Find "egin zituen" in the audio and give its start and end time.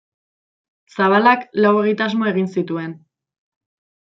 2.33-2.99